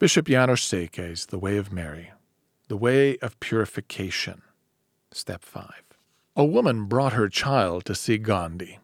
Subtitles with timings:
[0.00, 2.12] Bishop János Székely's The Way of Mary,
[2.68, 4.42] The Way of Purification.
[5.10, 5.68] Step 5.
[6.36, 8.78] A woman brought her child to see Gandhi.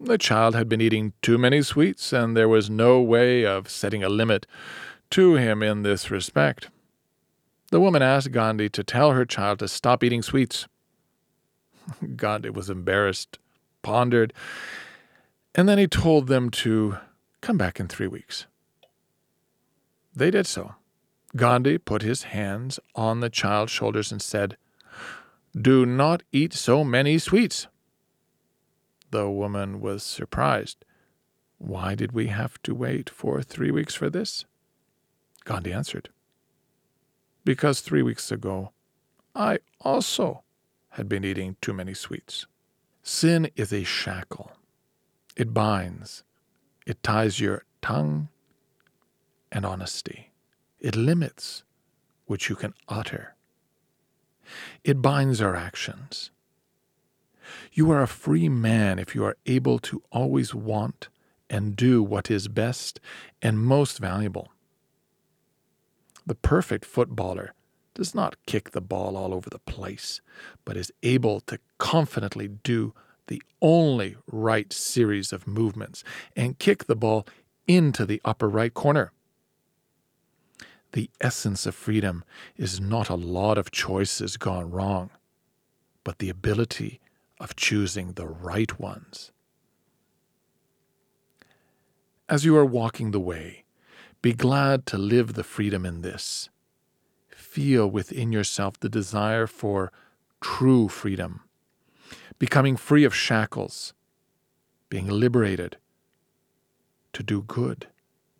[0.00, 4.02] The child had been eating too many sweets, and there was no way of setting
[4.02, 4.48] a limit
[5.10, 6.70] to him in this respect.
[7.70, 10.66] The woman asked Gandhi to tell her child to stop eating sweets.
[12.16, 13.38] Gandhi was embarrassed,
[13.82, 14.32] pondered,
[15.54, 16.96] and then he told them to
[17.42, 18.46] come back in three weeks.
[20.16, 20.74] They did so.
[21.36, 24.56] Gandhi put his hands on the child's shoulders and said,
[25.54, 27.66] Do not eat so many sweets.
[29.10, 30.84] The woman was surprised.
[31.58, 34.46] Why did we have to wait for three weeks for this?
[35.44, 36.08] Gandhi answered,
[37.44, 38.72] Because three weeks ago
[39.34, 40.44] I also
[40.90, 42.46] had been eating too many sweets.
[43.02, 44.52] Sin is a shackle.
[45.36, 46.24] It binds,
[46.86, 48.28] it ties your tongue
[49.56, 50.32] and honesty.
[50.78, 51.64] It limits
[52.26, 53.34] which you can utter.
[54.84, 56.30] It binds our actions.
[57.72, 61.08] You are a free man if you are able to always want
[61.48, 63.00] and do what is best
[63.40, 64.52] and most valuable.
[66.26, 67.54] The perfect footballer
[67.94, 70.20] does not kick the ball all over the place,
[70.66, 72.92] but is able to confidently do
[73.28, 76.04] the only right series of movements
[76.36, 77.26] and kick the ball
[77.66, 79.12] into the upper right corner.
[80.96, 82.24] The essence of freedom
[82.56, 85.10] is not a lot of choices gone wrong,
[86.04, 87.02] but the ability
[87.38, 89.30] of choosing the right ones.
[92.30, 93.64] As you are walking the way,
[94.22, 96.48] be glad to live the freedom in this.
[97.28, 99.92] Feel within yourself the desire for
[100.40, 101.42] true freedom,
[102.38, 103.92] becoming free of shackles,
[104.88, 105.76] being liberated
[107.12, 107.86] to do good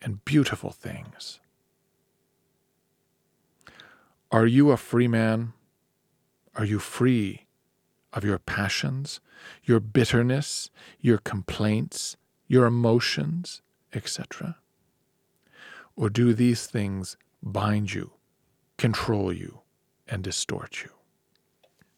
[0.00, 1.40] and beautiful things.
[4.34, 5.52] Are you a free man?
[6.56, 7.46] Are you free
[8.12, 9.20] of your passions,
[9.62, 12.16] your bitterness, your complaints,
[12.48, 13.62] your emotions,
[13.94, 14.56] etc.?
[15.94, 18.14] Or do these things bind you,
[18.76, 19.60] control you,
[20.08, 20.90] and distort you?